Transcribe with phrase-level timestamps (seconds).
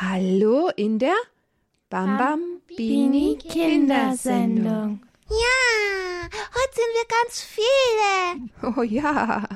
[0.00, 1.16] Hallo in der
[1.90, 5.00] Bam Bini Kindersendung.
[5.28, 8.76] Ja, heute sind wir ganz viele.
[8.78, 9.48] Oh ja,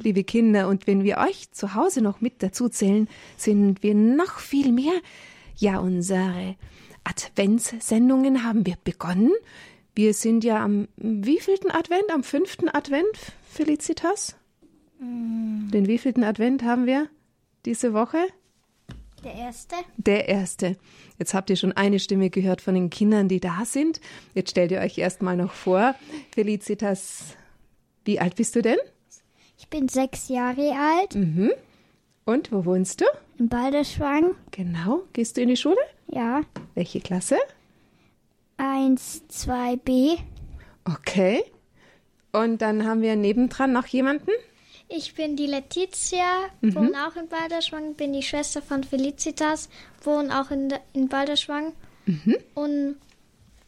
[0.00, 4.38] liebe Kinder, und wenn wir euch zu Hause noch mit dazu zählen, sind wir noch
[4.38, 4.92] viel mehr.
[5.56, 6.54] Ja, unsere
[7.02, 9.32] Adventssendungen haben wir begonnen.
[9.96, 12.08] Wir sind ja am wievielten Advent?
[12.12, 13.18] Am fünften Advent,
[13.50, 14.36] Felicitas?
[15.00, 15.70] Mm.
[15.72, 17.08] Den wievielten Advent haben wir
[17.64, 18.28] diese Woche?
[19.24, 19.76] Der erste.
[19.96, 20.76] Der erste.
[21.18, 24.00] Jetzt habt ihr schon eine Stimme gehört von den Kindern, die da sind.
[24.34, 25.94] Jetzt stellt ihr euch erstmal noch vor.
[26.32, 27.36] Felicitas,
[28.04, 28.78] wie alt bist du denn?
[29.58, 31.14] Ich bin sechs Jahre alt.
[31.14, 31.50] Mhm.
[32.24, 33.06] Und wo wohnst du?
[33.38, 34.34] In Balderschwang.
[34.50, 35.02] Genau.
[35.12, 35.76] Gehst du in die Schule?
[36.06, 36.42] Ja.
[36.74, 37.36] Welche Klasse?
[38.58, 40.18] 1, 2b.
[40.84, 41.42] Okay.
[42.32, 44.30] Und dann haben wir nebendran noch jemanden?
[44.88, 46.24] Ich bin die Letizia,
[46.62, 46.74] mhm.
[46.74, 49.68] wohne auch in Balderschwang, bin die Schwester von Felicitas,
[50.02, 51.72] wohne auch in, in Balderschwang
[52.06, 52.36] mhm.
[52.54, 52.96] und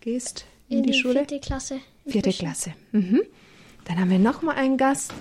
[0.00, 1.18] gehst in, in die, die, Schule?
[1.18, 1.80] Vierte Klasse.
[2.06, 2.72] Vierte Klasse.
[2.92, 3.20] Mhm.
[3.84, 5.12] Dann haben wir noch mal einen Gast.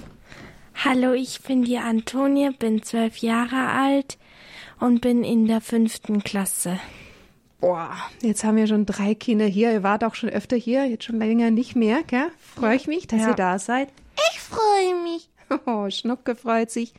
[0.86, 4.18] Hallo, ich bin die Antonia, bin zwölf Jahre alt
[4.80, 6.80] und bin in der fünften Klasse.
[7.60, 9.74] Boah, jetzt haben wir schon drei Kinder hier.
[9.74, 12.32] Ihr wart auch schon öfter hier, jetzt schon länger nicht mehr, gell?
[12.40, 13.30] Freue ich mich, dass ja.
[13.30, 13.90] ihr da seid.
[14.32, 15.29] Ich freue mich.
[15.66, 16.94] Oh, Schnucke freut sich.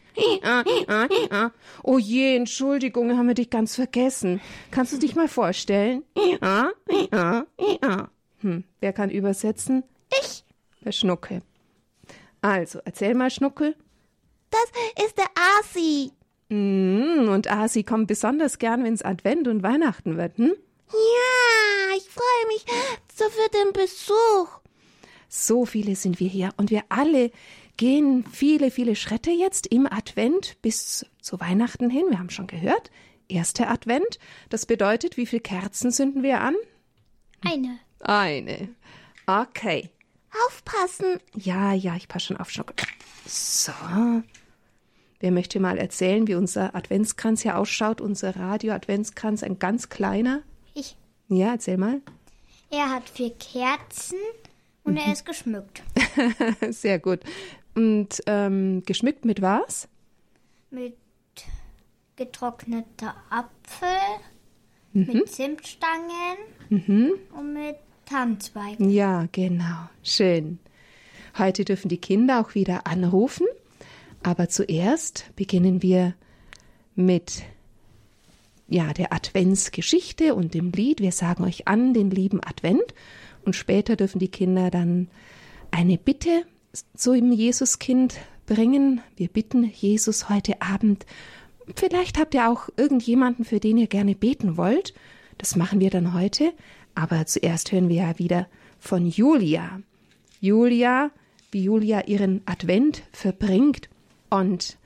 [1.83, 4.41] Oh je, Entschuldigung, haben wir dich ganz vergessen.
[4.71, 6.03] Kannst du dich mal vorstellen?
[8.41, 9.85] Hm, wer kann übersetzen?
[10.23, 10.45] Ich.
[10.85, 11.43] Der Schnucke.
[12.41, 13.77] Also, erzähl mal, Schnuckel.
[14.51, 15.29] Das ist der
[15.61, 16.13] Asi.
[16.49, 20.55] Mm, und Asi kommt besonders gern, wenn es Advent und Weihnachten wird, hm?
[20.93, 22.65] Ja, ich freue mich
[23.15, 24.61] so für den Besuch.
[25.29, 27.31] So viele sind wir hier und wir alle
[27.81, 32.05] gehen viele, viele Schritte jetzt im Advent bis zu Weihnachten hin.
[32.11, 32.91] Wir haben schon gehört,
[33.27, 34.19] erster Advent.
[34.51, 36.55] Das bedeutet, wie viele Kerzen zünden wir an?
[37.41, 37.79] Eine.
[38.01, 38.69] Eine.
[39.25, 39.89] Okay.
[40.47, 41.21] Aufpassen.
[41.35, 42.53] Ja, ja, ich passe schon auf.
[43.25, 43.73] So.
[45.21, 48.03] Wer möchte mal erzählen, wie unser Adventskranz hier ausschaut?
[48.03, 50.43] Unser Radio-Adventskranz, ein ganz kleiner.
[50.75, 50.99] Ich.
[51.29, 52.03] Ja, erzähl mal.
[52.69, 54.19] Er hat vier Kerzen
[54.85, 55.83] und er ist geschmückt.
[56.71, 57.21] Sehr gut.
[57.75, 59.89] Und ähm, geschmückt mit was?
[60.71, 60.97] Mit
[62.17, 63.89] getrockneter Apfel,
[64.93, 65.07] mhm.
[65.07, 66.37] mit Zimtstangen
[66.69, 67.13] mhm.
[67.37, 67.77] und mit
[68.07, 68.91] Tannenzweigen.
[68.91, 69.89] Ja, genau.
[70.03, 70.59] Schön.
[71.39, 73.47] Heute dürfen die Kinder auch wieder anrufen.
[74.23, 76.15] Aber zuerst beginnen wir
[76.95, 77.43] mit
[78.69, 81.01] ja, der Adventsgeschichte und dem Lied.
[81.01, 82.95] Wir sagen euch an den lieben Advent
[83.45, 85.09] und später dürfen die Kinder dann
[85.71, 86.45] eine Bitte
[86.95, 88.17] zu dem Jesuskind
[88.47, 89.01] bringen.
[89.17, 91.07] Wir bitten Jesus heute Abend.
[91.77, 94.95] Vielleicht habt ihr auch irgendjemanden, für den ihr gerne beten wollt.
[95.39, 96.53] Das machen wir dann heute.
[96.95, 98.47] Aber zuerst hören wir ja wieder
[98.79, 99.81] von Julia.
[100.41, 101.11] Julia,
[101.51, 103.89] wie Julia ihren Advent verbringt.
[104.29, 104.77] Und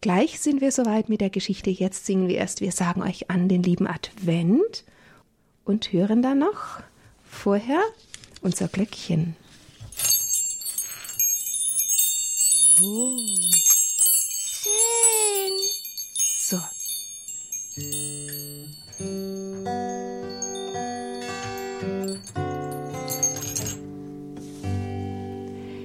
[0.00, 1.70] gleich sind wir soweit mit der Geschichte.
[1.70, 4.84] Jetzt singen wir erst, wir sagen euch an den lieben Advent
[5.64, 6.80] und hören dann noch
[7.24, 7.82] vorher
[8.40, 9.36] unser Glöckchen.
[12.84, 13.16] Oh.
[14.38, 15.56] Schön.
[16.16, 16.58] So.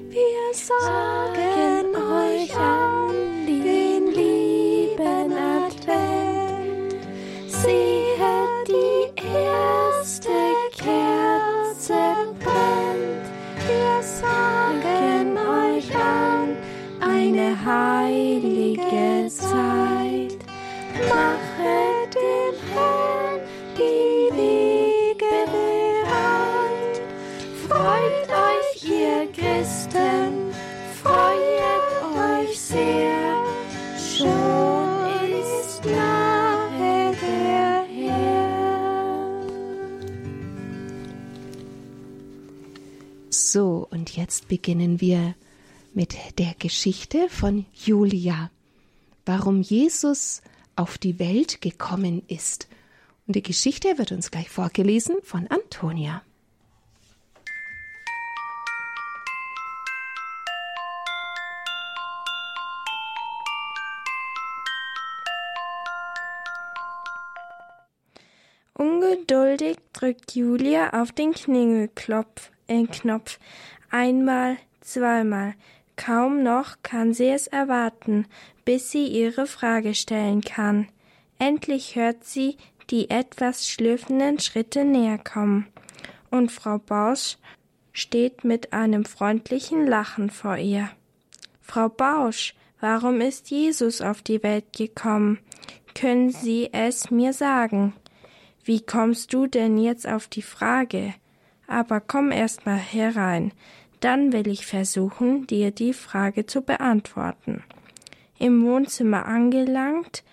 [0.10, 2.77] Wir sagen euch an
[44.68, 45.34] beginnen wir
[45.94, 48.52] mit der Geschichte von Julia,
[49.26, 50.42] warum Jesus
[50.76, 52.68] auf die Welt gekommen ist.
[53.26, 56.22] Und die Geschichte wird uns gleich vorgelesen von Antonia.
[68.74, 73.40] Ungeduldig drückt Julia auf den Klingelklopf, äh, Knopf.
[73.90, 75.54] Einmal, zweimal.
[75.96, 78.28] Kaum noch kann sie es erwarten,
[78.66, 80.88] bis sie ihre Frage stellen kann.
[81.40, 82.58] Endlich hört sie
[82.90, 85.68] die etwas schlürfenden Schritte näher kommen,
[86.30, 87.38] und Frau Bausch
[87.94, 90.90] steht mit einem freundlichen Lachen vor ihr.
[91.62, 95.40] Frau Bausch, warum ist Jesus auf die Welt gekommen?
[95.96, 97.94] Können Sie es mir sagen?
[98.64, 101.16] Wie kommst du denn jetzt auf die Frage?
[101.68, 103.52] Aber komm erst mal herein,
[104.00, 107.64] dann will ich versuchen, dir die Frage zu beantworten.
[108.40, 110.24] Im Wohnzimmer angelangt,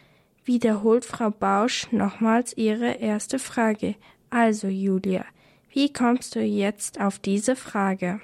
[0.44, 3.94] wiederholt Frau Bausch nochmals ihre erste Frage.
[4.30, 5.24] Also, Julia,
[5.72, 8.20] wie kommst du jetzt auf diese Frage?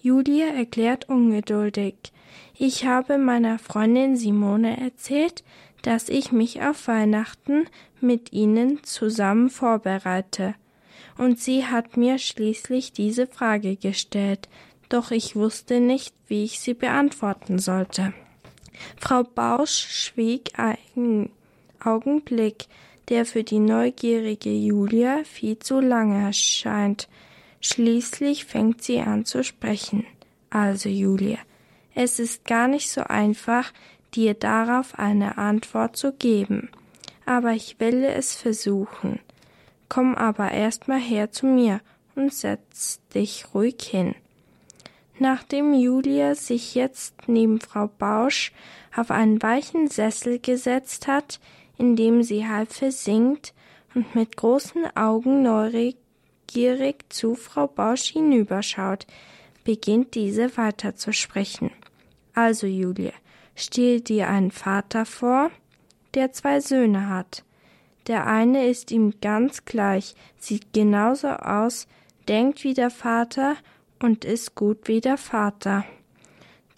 [0.00, 1.94] Julia erklärt ungeduldig.
[2.56, 5.44] Ich habe meiner Freundin Simone erzählt,
[5.82, 7.66] dass ich mich auf Weihnachten
[8.00, 10.54] mit ihnen zusammen vorbereite.
[11.18, 14.48] Und sie hat mir schließlich diese Frage gestellt,
[14.88, 18.14] doch ich wusste nicht, wie ich sie beantworten sollte.
[18.96, 21.30] Frau Bausch schwieg einen
[21.82, 22.66] Augenblick,
[23.08, 27.08] der für die neugierige Julia viel zu lange erscheint.
[27.60, 30.06] Schließlich fängt sie an zu sprechen.
[30.50, 31.38] Also, Julia,
[31.94, 33.72] es ist gar nicht so einfach,
[34.14, 36.70] dir darauf eine Antwort zu geben.
[37.26, 39.20] Aber ich will es versuchen.
[39.88, 41.80] Komm aber erst mal her zu mir
[42.14, 44.14] und setz dich ruhig hin.
[45.18, 48.52] Nachdem Julia sich jetzt neben Frau Bausch
[48.94, 51.40] auf einen weichen Sessel gesetzt hat,
[51.76, 53.54] in dem sie halb versinkt
[53.94, 59.06] und mit großen Augen neugierig zu Frau Bausch hinüberschaut,
[59.64, 61.70] beginnt diese weiterzusprechen.
[62.34, 63.12] Also, Julia,
[63.56, 65.50] stell dir einen Vater vor,
[66.14, 67.44] der zwei Söhne hat.
[68.08, 71.86] Der eine ist ihm ganz gleich, sieht genauso aus,
[72.26, 73.56] denkt wie der Vater
[74.02, 75.84] und ist gut wie der Vater.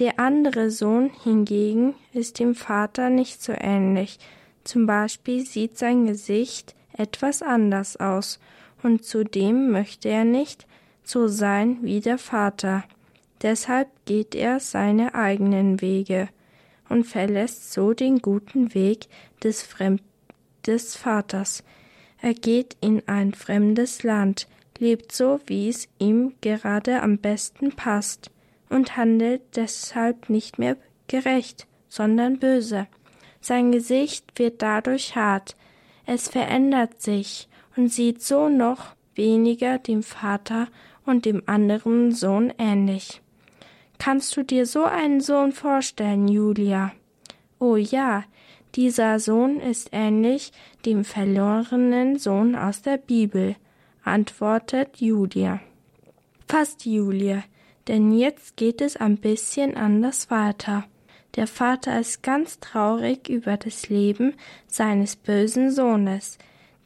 [0.01, 4.19] Der andere Sohn hingegen ist dem Vater nicht so ähnlich.
[4.65, 8.41] Zum Beispiel sieht sein Gesicht etwas anders aus,
[8.83, 10.67] und zudem möchte er nicht
[11.05, 12.85] so sein wie der Vater.
[13.43, 16.29] Deshalb geht er seine eigenen Wege
[16.89, 19.07] und verlässt so den guten Weg
[19.43, 20.03] des, Fremd
[20.67, 21.63] des Vaters.
[22.21, 24.47] Er geht in ein fremdes Land,
[24.79, 28.31] lebt so, wie es ihm gerade am besten passt,
[28.69, 30.77] und handelt deshalb nicht mehr
[31.09, 32.87] gerecht, sondern böse.
[33.41, 35.57] Sein Gesicht wird dadurch hart,
[36.07, 40.69] es verändert sich und sieht so noch weniger dem Vater
[41.05, 43.23] und dem anderen Sohn ähnlich.
[43.99, 46.93] Kannst du dir so einen Sohn vorstellen, Julia?
[47.59, 48.25] Oh ja,
[48.75, 50.53] dieser Sohn ist ähnlich
[50.87, 53.57] dem verlorenen Sohn aus der Bibel,
[54.05, 55.61] antwortet Julia.
[56.49, 57.43] Fast Julia,
[57.89, 60.85] denn jetzt geht es ein bisschen anders weiter.
[61.37, 64.35] Der Vater ist ganz traurig über das Leben
[64.67, 66.39] seines bösen Sohnes,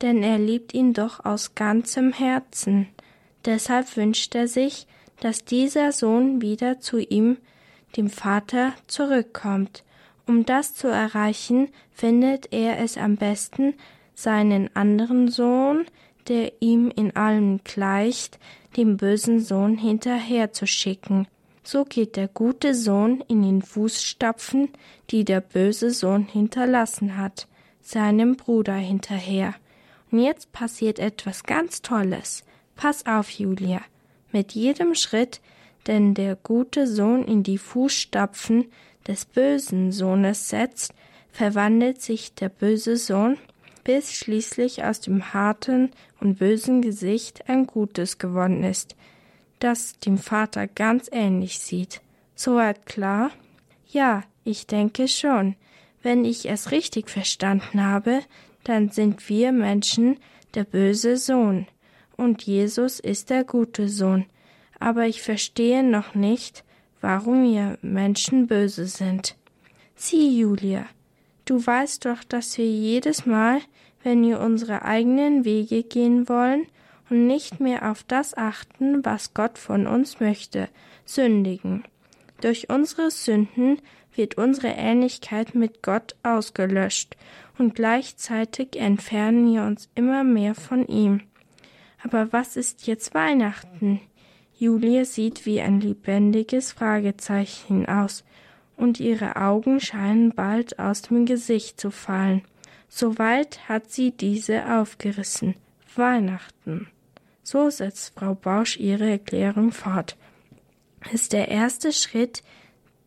[0.02, 2.88] denn er liebt ihn doch aus ganzem Herzen.
[3.44, 4.86] Deshalb wünscht er sich,
[5.20, 7.38] dass dieser Sohn wieder zu ihm,
[7.96, 9.84] dem Vater, zurückkommt.
[10.26, 13.74] Um das zu erreichen, findet er es am besten,
[14.14, 15.84] seinen anderen Sohn,
[16.28, 18.38] der ihm in allem gleicht,
[18.76, 21.26] dem bösen Sohn hinterher zu schicken.
[21.62, 24.68] So geht der gute Sohn in den Fußstapfen,
[25.10, 27.46] die der böse Sohn hinterlassen hat,
[27.80, 29.54] seinem Bruder hinterher.
[30.10, 32.44] Und jetzt passiert etwas ganz Tolles.
[32.76, 33.80] Pass auf, Julia
[34.34, 35.40] mit jedem Schritt,
[35.86, 38.66] den der gute Sohn in die Fußstapfen
[39.06, 40.94] des bösen Sohnes setzt,
[41.32, 43.36] verwandelt sich der böse Sohn,
[43.82, 48.96] bis schließlich aus dem harten und bösen Gesicht ein gutes geworden ist,
[49.58, 52.00] das dem Vater ganz ähnlich sieht.
[52.34, 53.30] Soweit klar?
[53.88, 55.56] Ja, ich denke schon.
[56.02, 58.20] Wenn ich es richtig verstanden habe,
[58.64, 60.18] dann sind wir Menschen
[60.54, 61.66] der böse Sohn
[62.16, 64.26] und Jesus ist der gute Sohn.
[64.78, 66.64] Aber ich verstehe noch nicht,
[67.04, 69.36] warum wir Menschen böse sind.
[69.94, 70.86] Sieh, Julia,
[71.44, 73.60] du weißt doch, dass wir jedes Mal,
[74.02, 76.66] wenn wir unsere eigenen Wege gehen wollen
[77.10, 80.70] und nicht mehr auf das achten, was Gott von uns möchte,
[81.04, 81.84] sündigen.
[82.40, 83.82] Durch unsere Sünden
[84.14, 87.18] wird unsere Ähnlichkeit mit Gott ausgelöscht
[87.58, 91.20] und gleichzeitig entfernen wir uns immer mehr von ihm.
[92.02, 94.00] Aber was ist jetzt Weihnachten?
[94.56, 98.24] Julia sieht wie ein lebendiges Fragezeichen aus,
[98.76, 102.42] und ihre Augen scheinen bald aus dem Gesicht zu fallen.
[102.88, 105.54] Soweit hat sie diese aufgerissen.
[105.96, 106.88] Weihnachten.
[107.42, 110.16] So setzt Frau Bausch ihre Erklärung fort.
[111.12, 112.42] Ist der erste Schritt,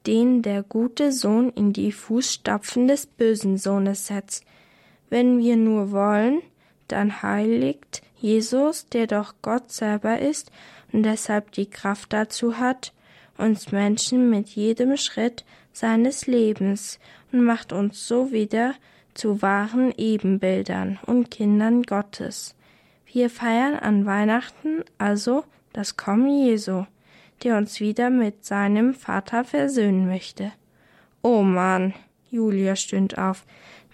[0.06, 4.46] den der gute Sohn in die Fußstapfen des bösen Sohnes setzt.
[5.10, 6.42] Wenn wir nur wollen,
[6.88, 10.52] dann heiligt Jesus, der doch Gott selber ist
[10.92, 12.94] und deshalb die Kraft dazu hat,
[13.38, 17.00] uns Menschen mit jedem Schritt seines Lebens
[17.32, 18.74] und macht uns so wieder
[19.14, 22.56] zu wahren Ebenbildern und Kindern Gottes.
[23.06, 26.86] Wir feiern an Weihnachten also das Kommen Jesu,
[27.44, 30.52] der uns wieder mit seinem Vater versöhnen möchte.
[31.22, 31.94] Oh Mann,
[32.30, 33.46] Julia stöhnt auf,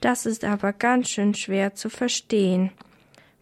[0.01, 2.71] das ist aber ganz schön schwer zu verstehen.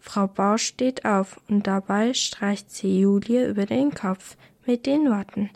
[0.01, 5.51] Frau Bausch steht auf und dabei streicht sie Julie über den Kopf mit den Worten.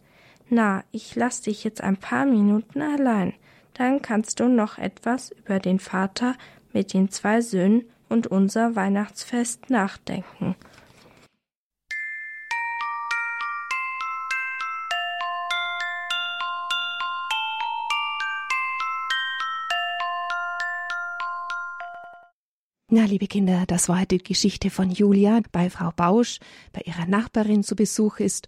[0.50, 3.34] Na, ich lass dich jetzt ein paar Minuten allein.
[3.74, 6.36] Dann kannst du noch etwas über den Vater
[6.72, 10.56] mit den zwei Söhnen und unser Weihnachtsfest nachdenken.
[22.98, 26.40] Na, liebe Kinder, das war die Geschichte von Julia bei Frau Bausch,
[26.72, 28.48] bei ihrer Nachbarin zu Besuch ist.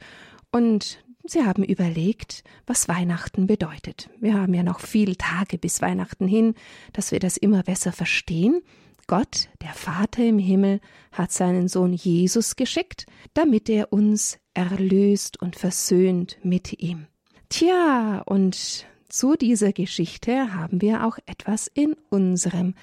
[0.53, 4.09] Und sie haben überlegt, was Weihnachten bedeutet.
[4.21, 6.53] Wir haben ja noch viele Tage bis Weihnachten hin,
[6.93, 8.61] dass wir das immer besser verstehen.
[9.05, 10.79] Gott, der Vater im Himmel,
[11.11, 17.07] hat seinen Sohn Jesus geschickt, damit er uns erlöst und versöhnt mit ihm.
[17.49, 22.75] Tja, und zu dieser Geschichte haben wir auch etwas in unserem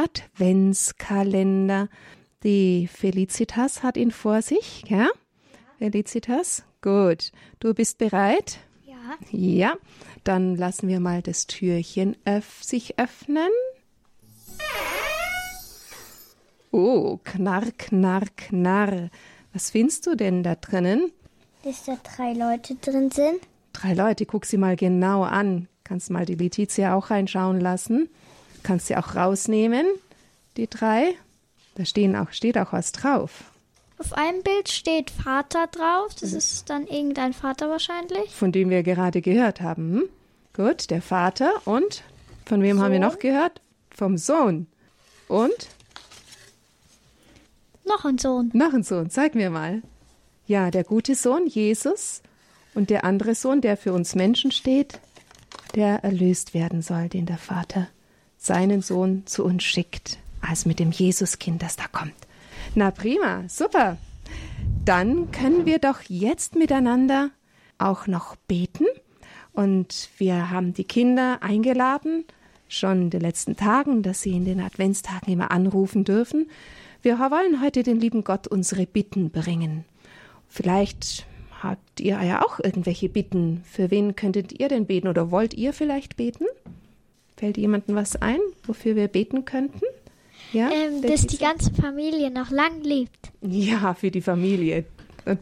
[0.00, 1.88] Adventskalender.
[2.42, 5.08] Die Felicitas hat ihn vor sich, ja?
[5.76, 7.32] Felicitas, gut.
[7.58, 8.60] Du bist bereit?
[8.86, 9.18] Ja.
[9.30, 9.74] Ja.
[10.24, 13.50] Dann lassen wir mal das Türchen öff sich öffnen.
[16.70, 19.10] Oh, knarr, knarr, knarr.
[19.52, 21.12] Was findest du denn da drinnen?
[21.62, 23.40] Dass da drei Leute drin sind.
[23.74, 25.68] Drei Leute, guck sie mal genau an.
[25.84, 28.08] Kannst mal die Letizia auch reinschauen lassen.
[28.62, 29.86] Kannst sie auch rausnehmen,
[30.56, 31.14] die drei.
[31.76, 33.44] Da stehen auch, steht auch was drauf.
[33.98, 36.14] Auf einem Bild steht Vater drauf.
[36.20, 38.30] Das ist dann irgendein Vater wahrscheinlich.
[38.30, 39.92] Von dem wir gerade gehört haben.
[39.92, 40.02] Hm?
[40.54, 42.02] Gut, der Vater und
[42.46, 43.60] von wem haben wir noch gehört?
[43.90, 44.66] Vom Sohn.
[45.28, 45.68] Und
[47.84, 48.50] Noch ein Sohn.
[48.52, 49.82] noch ein Sohn, zeig mir mal.
[50.46, 52.22] Ja, der gute Sohn, Jesus.
[52.74, 54.98] Und der andere Sohn, der für uns Menschen steht,
[55.74, 57.88] der erlöst werden soll, den der Vater
[58.40, 62.14] seinen Sohn zu uns schickt, als mit dem Jesuskind, das da kommt.
[62.74, 63.98] Na prima, super.
[64.84, 67.30] Dann können wir doch jetzt miteinander
[67.78, 68.86] auch noch beten.
[69.52, 72.24] Und wir haben die Kinder eingeladen,
[72.66, 76.48] schon in den letzten Tagen, dass sie in den Adventstagen immer anrufen dürfen.
[77.02, 79.84] Wir wollen heute den lieben Gott unsere Bitten bringen.
[80.48, 81.26] Vielleicht
[81.62, 83.62] habt ihr ja auch irgendwelche Bitten.
[83.64, 86.46] Für wen könntet ihr denn beten oder wollt ihr vielleicht beten?
[87.40, 89.80] Fällt jemandem was ein, wofür wir beten könnten?
[90.52, 93.30] Ja, Ähm, dass die ganze Familie noch lang lebt.
[93.40, 94.84] Ja, für die Familie.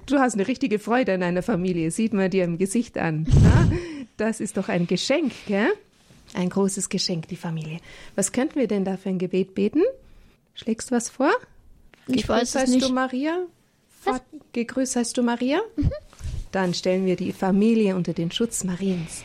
[0.07, 3.27] Du hast eine richtige Freude an deiner Familie, sieht man dir im Gesicht an.
[4.17, 5.73] Das ist doch ein Geschenk, gell?
[6.35, 7.79] Ein großes Geschenk, die Familie.
[8.15, 9.83] Was könnten wir denn da für ein Gebet beten?
[10.55, 11.33] Schlägst du was vor?
[12.07, 12.89] Ich weiß es heißt nicht.
[12.89, 13.39] du Maria?
[14.03, 15.61] Vater, gegrüßt heißt du Maria?
[16.53, 19.25] Dann stellen wir die Familie unter den Schutz Mariens.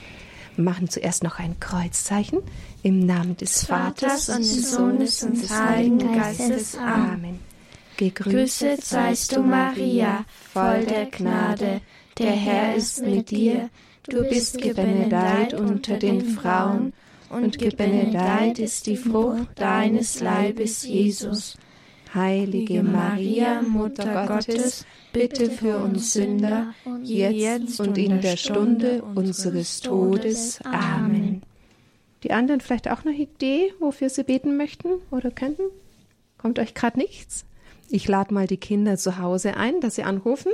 [0.56, 2.40] Wir machen zuerst noch ein Kreuzzeichen
[2.84, 6.78] im Namen des Vaters und des Sohnes und des Heiligen Geistes.
[6.78, 7.40] Amen.
[7.98, 11.82] Grüßet seist du, Maria, voll der Gnade,
[12.18, 13.70] der Herr ist mit dir.
[14.04, 16.94] Du bist gebenedeit unter den Frauen,
[17.30, 21.58] und gebenedeit ist die Frucht deines Leibes, Jesus.
[22.14, 30.60] Heilige Maria, Mutter Gottes, bitte für uns Sünder, jetzt und in der Stunde unseres Todes.
[30.64, 31.42] Amen.
[32.24, 35.64] Die anderen vielleicht auch eine Idee, wofür sie beten möchten oder könnten?
[36.38, 37.46] Kommt euch gerade nichts?
[37.90, 40.52] Ich lade mal die Kinder zu Hause ein, dass sie anrufen.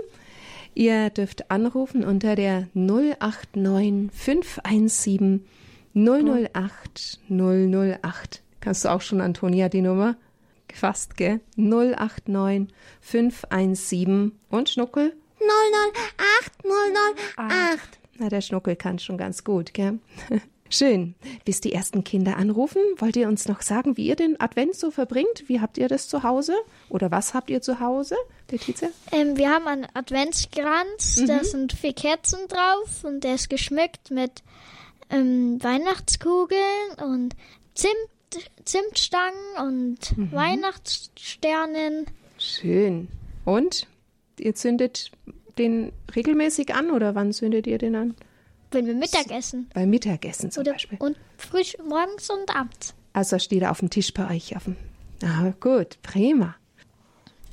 [0.75, 5.45] Ihr dürft anrufen unter der 089 517
[5.93, 8.41] 008 008.
[8.61, 10.15] Kannst du auch schon, Antonia, die Nummer?
[10.73, 11.41] Fast, gell?
[11.55, 15.13] 089 517 und Schnuckel?
[15.39, 16.65] 008
[17.37, 17.99] 008.
[18.17, 19.99] Na, der Schnuckel kann schon ganz gut, gell?
[20.71, 21.15] Schön.
[21.45, 24.91] Bis die ersten Kinder anrufen, wollt ihr uns noch sagen, wie ihr den Advent so
[24.91, 25.45] verbringt?
[25.47, 26.53] Wie habt ihr das zu Hause?
[26.89, 28.15] Oder was habt ihr zu Hause,
[28.51, 28.89] Letizia?
[29.11, 34.43] Ähm, wir haben einen Adventskranz, da sind vier Kerzen drauf und der ist geschmückt mit
[35.09, 37.35] ähm, Weihnachtskugeln und
[37.73, 37.93] Zimt,
[38.65, 39.33] Zimtstangen
[39.67, 42.05] und Weihnachtssternen.
[42.37, 43.07] Schön.
[43.45, 43.87] Und
[44.39, 45.11] ihr zündet
[45.57, 48.15] den regelmäßig an oder wann zündet ihr den an?
[48.71, 49.69] Wenn wir Mittag essen.
[49.73, 50.97] Beim Mittagessen zum Oder, Beispiel.
[51.01, 52.93] und frisch morgens und abends.
[53.13, 54.75] Also steht er auf dem Tisch bei euch auf dem.
[55.23, 56.55] Ah, gut, prima.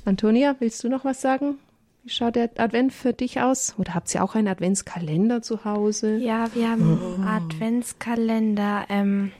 [0.05, 1.57] Antonia, willst du noch was sagen?
[2.03, 3.73] Wie schaut der Advent für dich aus?
[3.77, 6.17] Oder habt ihr auch einen Adventskalender zu Hause?
[6.17, 8.85] Ja, wir haben einen Adventskalender.
[8.87, 9.31] Ähm,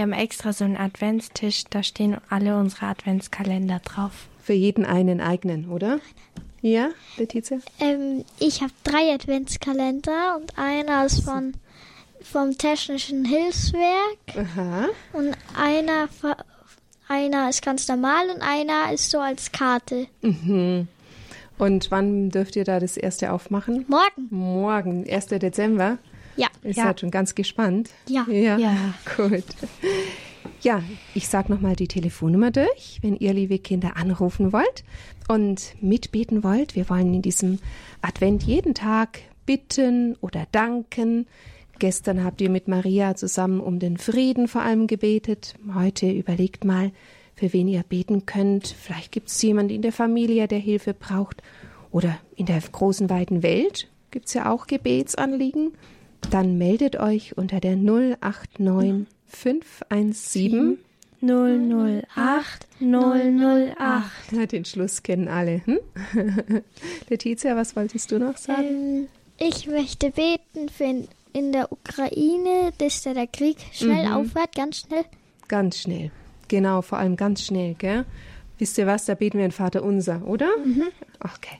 [0.00, 4.28] wir haben extra so einen Adventstisch, da stehen alle unsere Adventskalender drauf.
[4.42, 6.00] Für jeden einen eigenen, oder?
[6.62, 6.88] Ja,
[7.18, 7.58] Letizia?
[7.80, 11.52] Ähm, ich habe drei Adventskalender und einer ist von
[12.22, 14.86] vom Technischen Hilfswerk Aha.
[15.12, 16.46] und einer ver-
[17.06, 20.06] einer ist ganz normal und einer ist so als Karte.
[20.22, 20.88] Mhm.
[21.58, 23.84] Und wann dürft ihr da das erste aufmachen?
[23.86, 24.28] Morgen.
[24.30, 25.26] Morgen, 1.
[25.26, 25.98] Dezember.
[26.40, 26.48] Ja.
[26.64, 26.84] Ihr Ja.
[26.84, 27.90] seid schon ganz gespannt.
[28.08, 28.26] Ja.
[28.30, 28.94] Ja, Ja.
[29.16, 29.44] gut.
[30.62, 30.82] Ja,
[31.14, 34.84] ich sage nochmal die Telefonnummer durch, wenn ihr, liebe Kinder, anrufen wollt
[35.28, 36.74] und mitbeten wollt.
[36.76, 37.58] Wir wollen in diesem
[38.02, 41.26] Advent jeden Tag bitten oder danken.
[41.78, 45.54] Gestern habt ihr mit Maria zusammen um den Frieden vor allem gebetet.
[45.74, 46.92] Heute überlegt mal,
[47.34, 48.66] für wen ihr beten könnt.
[48.68, 51.42] Vielleicht gibt es jemanden in der Familie, der Hilfe braucht.
[51.90, 55.72] Oder in der großen, weiten Welt gibt es ja auch Gebetsanliegen.
[56.30, 60.78] Dann meldet euch unter der 089 517.
[61.22, 63.76] 008 008.
[64.32, 65.60] Ja, den Schluss kennen alle.
[65.66, 65.80] Hm?
[67.08, 68.64] Letizia, was wolltest du noch sagen?
[68.64, 69.08] Ähm,
[69.38, 74.78] ich möchte beten für in, in der Ukraine, dass da der Krieg schnell aufhört, ganz
[74.80, 75.04] schnell.
[75.48, 76.10] Ganz schnell.
[76.48, 78.04] Genau, vor allem ganz schnell, gell?
[78.58, 79.04] Wisst ihr was?
[79.04, 80.48] Da beten wir ein Vater unser, oder?
[81.20, 81.59] Okay.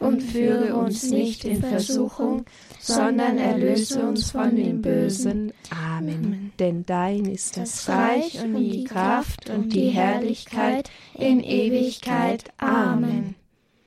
[0.00, 2.44] Und führe uns nicht in Versuchung,
[2.78, 5.52] sondern erlöse uns von dem Bösen.
[5.70, 6.52] Amen.
[6.58, 12.44] Denn dein ist das das Reich und die Kraft und die Herrlichkeit in Ewigkeit.
[12.58, 13.34] Amen.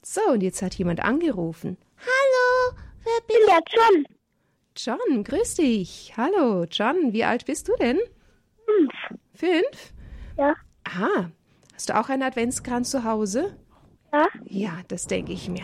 [0.02, 1.78] So, und jetzt hat jemand angerufen.
[2.00, 4.06] Hallo, wer bin ja John?
[4.76, 6.13] John, grüß dich.
[6.17, 8.00] Hallo, John, wie alt bist du denn?
[8.65, 9.19] Fünf.
[9.34, 9.93] Fünf?
[10.38, 11.32] Ja, Aha.
[11.74, 13.56] Hast du auch einen Adventskranz zu Hause?
[14.13, 15.63] Ja, Ja, das denke ich mir.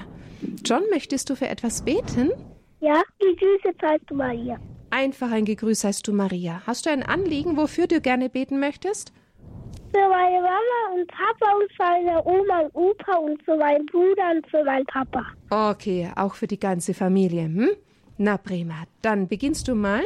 [0.66, 2.32] John, möchtest du für etwas beten?
[2.80, 3.02] ja.
[3.22, 4.58] Die süße Zeit du Maria.
[4.90, 6.62] Einfach ein Gegrüß heißt du Maria.
[6.66, 9.12] Hast du ein Anliegen, wofür du gerne beten möchtest?
[9.92, 14.32] Für meine Mama und Papa und für meine Oma und Opa und für meinen Bruder
[14.36, 15.26] und für meinen Papa.
[15.50, 17.70] Okay, auch für die ganze Familie, hm?
[18.18, 20.04] Na prima, dann beginnst du mal.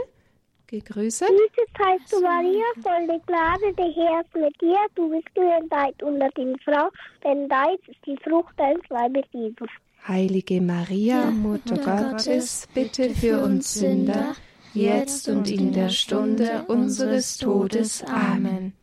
[0.71, 1.27] Gegrüßet.
[1.27, 4.77] Süße Zeit du Maria, voll der Gnade, der Herr ist mit dir.
[4.95, 6.89] Du bist gebenedeit unter den Frauen,
[7.25, 9.67] denn dein ist die Frucht deines Leibes, Jesus.
[10.07, 14.33] Heilige Maria, Mutter Gottes, bitte für uns Sünder,
[14.73, 18.03] jetzt und in der Stunde unseres Todes.
[18.05, 18.73] Amen.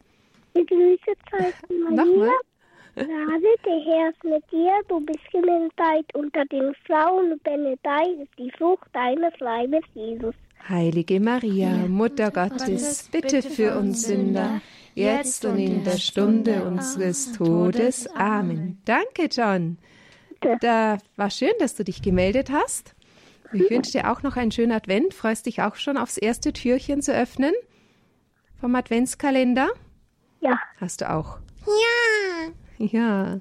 [0.55, 2.31] Süße Zeit du Maria, Nochmal.
[2.96, 4.72] Gnade, der Herr ist mit dir.
[4.88, 10.35] Du bist gebenedeit unter den Frauen, und benedeit ist die Frucht deines Leibes, Jesus.
[10.68, 14.61] Heilige Maria, Mutter Gottes, bitte für uns Sünder,
[14.94, 18.07] jetzt und in der Stunde unseres Todes.
[18.09, 18.79] Amen.
[18.85, 19.79] Danke, John.
[20.61, 22.94] Da war schön, dass du dich gemeldet hast.
[23.53, 25.14] Ich wünsche dir auch noch einen schönen Advent.
[25.14, 27.55] Freust dich auch schon aufs erste Türchen zu öffnen
[28.61, 29.68] vom Adventskalender?
[30.40, 30.59] Ja.
[30.81, 31.38] Hast du auch?
[31.66, 32.87] Ja.
[32.87, 33.40] Ja.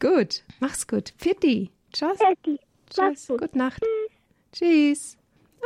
[0.00, 0.42] Gut.
[0.60, 1.12] Mach's gut.
[1.18, 1.70] Pfitti.
[1.92, 2.18] Tschüss.
[2.18, 2.58] Mach's
[2.90, 3.28] Tschüss.
[3.28, 3.40] gut.
[3.40, 3.82] Gute Nacht.
[4.52, 5.16] Tschüss.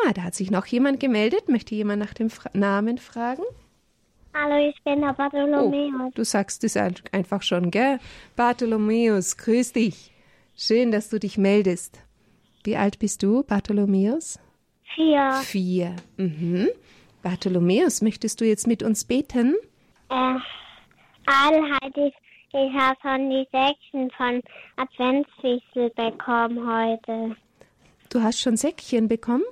[0.05, 1.49] Ah, da hat sich noch jemand gemeldet.
[1.49, 3.43] Möchte jemand nach dem Fra Namen fragen?
[4.35, 6.13] Hallo, ich bin der Bartholomäus.
[6.15, 7.99] Du sagst es ein- einfach schon, gell?
[8.37, 10.13] Bartholomäus, grüß dich.
[10.57, 11.99] Schön, dass du dich meldest.
[12.65, 14.39] Wie alt bist du, Bartholomäus?
[14.95, 15.33] Vier.
[15.43, 15.97] Vier.
[16.17, 16.69] Mhm.
[17.23, 19.55] Bartholomäus, möchtest du jetzt mit uns beten?
[20.11, 20.37] Äh,
[21.27, 22.15] Adelheid, ich,
[22.53, 24.41] ich habe schon die Sechsen von
[24.77, 27.37] Adventswichtel bekommen heute.
[28.11, 29.45] Du hast schon Säckchen bekommen?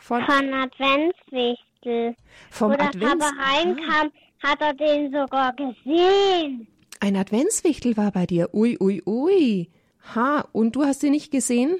[0.00, 2.14] Von, Von Adventswichtel.
[2.50, 3.24] vom Wo Advents...
[3.24, 4.10] Papa heimkam,
[4.42, 6.66] hat er den sogar gesehen.
[7.00, 8.50] Ein Adventswichtel war bei dir.
[8.54, 9.68] Ui, ui, ui.
[10.14, 11.76] Ha, und du hast sie nicht gesehen?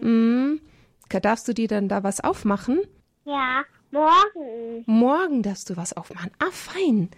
[0.00, 0.60] Mhm.
[1.22, 2.80] Darfst du dir dann da was aufmachen?
[3.24, 4.82] Ja, morgen.
[4.86, 6.30] Morgen darfst du was aufmachen.
[6.40, 7.08] Ah, fein.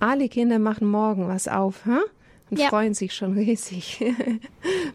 [0.00, 1.98] Alle Kinder machen morgen was auf, hä?
[2.50, 2.68] Und Ja.
[2.68, 4.02] freuen sich schon riesig.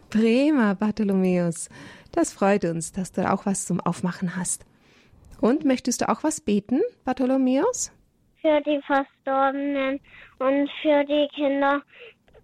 [0.09, 1.69] Prima, Bartholomäus.
[2.11, 4.65] Das freut uns, dass du auch was zum Aufmachen hast.
[5.39, 7.91] Und möchtest du auch was beten, Bartholomäus?
[8.41, 9.99] Für die Verstorbenen
[10.39, 11.81] und für die Kinder,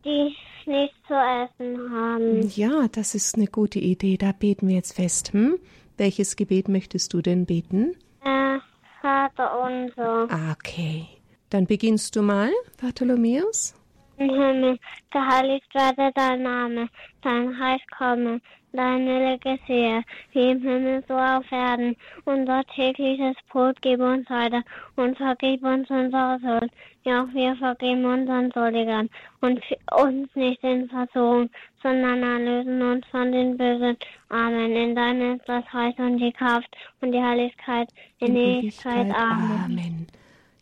[0.03, 2.49] die nichts zu essen haben.
[2.49, 4.17] Ja, das ist eine gute Idee.
[4.17, 5.33] Da beten wir jetzt fest.
[5.33, 5.59] Hm?
[5.97, 7.95] Welches Gebet möchtest du denn beten?
[8.23, 8.59] Äh,
[9.01, 10.27] Vater unser.
[10.51, 11.07] Okay.
[11.49, 12.49] Dann beginnst du mal,
[12.81, 13.75] Bartholomäus.
[14.17, 14.79] Im Himmel,
[15.11, 16.89] geheiligt werde dein Name,
[17.21, 18.41] dein Reich komme,
[18.73, 21.95] dein Wille geschehe, wie im Himmel so auf Erden.
[22.25, 24.61] Unser tägliches Brot gib uns heute
[24.95, 26.71] und vergib uns unsere Schuld,
[27.03, 29.09] ja auch wir vergeben unseren Schuldigern.
[29.41, 31.49] Und uns nicht in Versuchung,
[31.81, 33.97] sondern erlösen uns von den Bösen.
[34.29, 34.75] Amen.
[34.75, 39.13] In deinem ist das Reich und die Kraft und die Heiligkeit in Ewigkeit.
[39.13, 39.61] Amen.
[39.65, 40.07] Amen.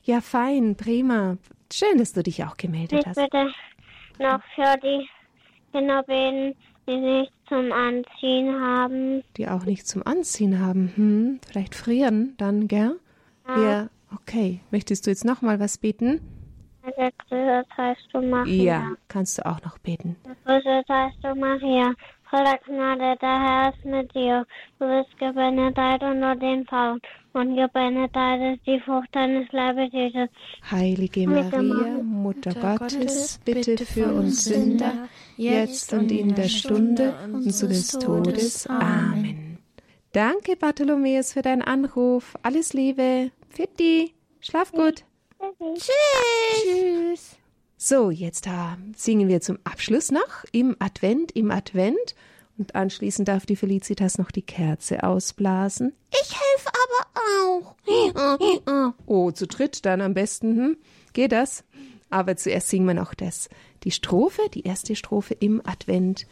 [0.03, 1.37] Ja, fein, prima.
[1.71, 3.15] Schön, dass du dich auch gemeldet Ich hast.
[3.15, 3.53] bitte
[4.19, 5.07] noch für die
[5.71, 6.55] Kinder beten,
[6.91, 9.23] die nichts zum Anziehen haben.
[9.37, 10.91] Die auch nicht zum Anziehen haben.
[10.95, 12.99] Hm, vielleicht frieren dann, gell?
[13.47, 13.89] Ja.
[14.13, 14.59] Okay.
[14.71, 16.21] Möchtest du jetzt nochmal was beten?
[16.83, 18.63] Grüße heißt du Maria.
[18.63, 20.15] Ja, kannst du auch noch beten.
[20.45, 21.93] Grüße heißt du Maria.
[22.31, 24.45] Voller Gnade, der Herr ist mit dir.
[24.79, 27.01] Du bist gebenedeit unter den Frauen.
[27.33, 30.29] Und gebenedeit ist die Frucht deines Leibes, Jesus.
[30.71, 38.65] Heilige Maria, Mutter Gottes, bitte für uns Sünder, jetzt und in der Stunde unseres Todes.
[38.67, 39.57] Amen.
[40.13, 42.35] Danke, Bartholomäus, für deinen Anruf.
[42.43, 43.31] Alles Liebe.
[43.49, 44.13] Fitti.
[44.39, 45.03] Schlaf gut.
[45.75, 47.00] Tschüss.
[47.91, 52.15] So, jetzt äh, singen wir zum Abschluss noch im Advent, im Advent.
[52.57, 55.91] Und anschließend darf die Felicitas noch die Kerze ausblasen.
[56.09, 57.09] Ich helfe aber
[57.43, 58.93] auch.
[59.07, 60.55] Oh, zu dritt dann am besten.
[60.55, 60.77] Hm?
[61.11, 61.65] Geht das?
[62.09, 63.49] Aber zuerst singen wir noch das.
[63.83, 66.27] Die Strophe, die erste Strophe im Advent.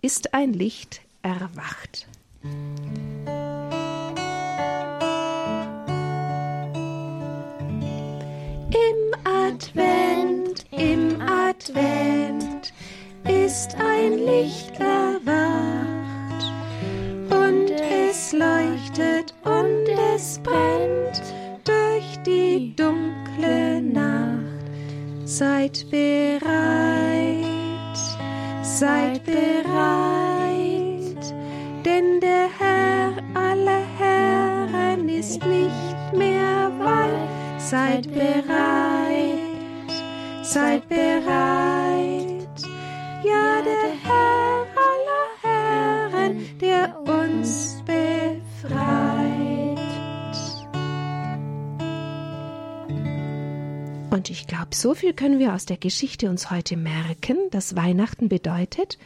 [0.00, 2.08] Ist ein Licht erwacht.
[8.70, 10.13] Im Advent,
[10.70, 12.72] im Advent
[13.24, 16.44] ist ein Licht erwacht
[17.30, 21.22] und es leuchtet und es brennt
[21.64, 24.34] durch die dunkle Nacht.
[25.24, 26.44] Seid bereit,
[28.62, 29.44] seid bereit,
[31.84, 37.60] denn der Herr aller Herren ist nicht mehr weit.
[37.60, 39.13] Seid bereit,
[40.54, 42.62] seid bereit,
[43.24, 49.24] ja der Herr aller Herren, der uns befreit.
[54.12, 58.28] Und ich glaube, so viel können wir aus der Geschichte uns heute merken, dass Weihnachten
[58.28, 58.96] bedeutet,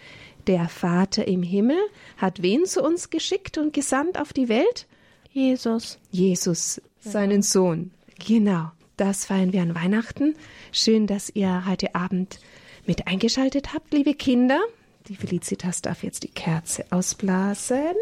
[0.47, 1.79] der Vater im Himmel
[2.19, 4.87] hat wen zu uns geschickt und gesandt auf die Welt?
[5.31, 5.99] Jesus.
[6.11, 7.93] Jesus, seinen Sohn.
[8.19, 10.35] Genau, das feiern wir an Weihnachten.
[10.73, 12.41] Schön, dass ihr heute Abend
[12.85, 14.61] mit eingeschaltet habt, liebe Kinder.
[15.07, 17.95] Die Felicitas darf jetzt die Kerze ausblasen.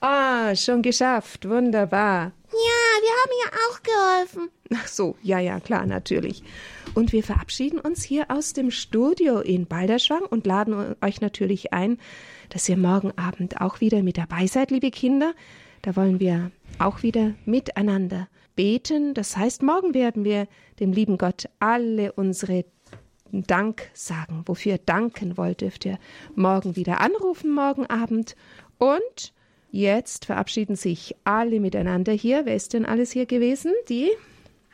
[0.00, 1.48] Ah, schon geschafft.
[1.48, 2.32] Wunderbar.
[2.50, 4.50] Ja, wir haben ihr auch geholfen.
[4.74, 6.42] Ach so, ja, ja, klar, natürlich.
[6.94, 11.98] Und wir verabschieden uns hier aus dem Studio in Balderschwang und laden euch natürlich ein,
[12.48, 15.34] dass ihr morgen Abend auch wieder mit dabei seid, liebe Kinder.
[15.82, 19.14] Da wollen wir auch wieder miteinander beten.
[19.14, 20.46] Das heißt, morgen werden wir
[20.78, 22.64] dem lieben Gott alle unsere
[23.32, 24.42] Dank sagen.
[24.46, 25.98] Wofür ihr danken wollt, dürft ihr
[26.34, 28.34] morgen wieder anrufen, morgen Abend.
[28.78, 29.32] Und
[29.70, 32.44] jetzt verabschieden sich alle miteinander hier.
[32.44, 33.72] Wer ist denn alles hier gewesen?
[33.88, 34.10] Die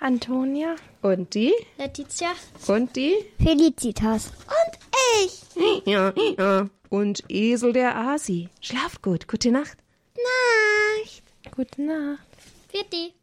[0.01, 0.77] Antonia.
[1.03, 2.33] und die Letizia.
[2.69, 4.33] und die Felicitas.
[4.47, 4.79] Und
[5.25, 5.43] ich.
[5.87, 6.69] ja, ja.
[6.91, 8.49] und Esel der Asi.
[8.61, 9.29] Schlaf gut.
[9.29, 9.79] Gute Nacht.
[10.15, 11.23] Nacht.
[11.55, 12.27] Gute Nacht.
[12.69, 13.16] Vierte.